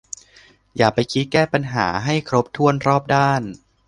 [0.77, 3.41] อย่าไปคิดแก้ปัญหาให้ครบถ้วนรอบด้าน